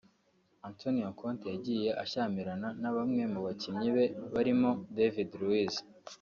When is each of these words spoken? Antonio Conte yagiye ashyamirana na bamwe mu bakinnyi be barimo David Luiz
Antonio 0.67 1.07
Conte 1.19 1.45
yagiye 1.53 1.89
ashyamirana 2.03 2.67
na 2.81 2.89
bamwe 2.95 3.23
mu 3.33 3.39
bakinnyi 3.45 3.89
be 3.95 4.05
barimo 4.33 4.69
David 4.97 5.29
Luiz 5.41 5.73